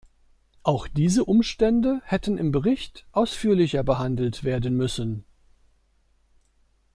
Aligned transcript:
Auch 0.63 0.87
diese 0.87 1.25
Umstände 1.25 2.01
hätten 2.05 2.39
im 2.39 2.51
Bericht 2.51 3.05
ausführlicher 3.11 3.83
behandelt 3.83 4.43
werden 4.43 4.75
müssen. 4.75 5.25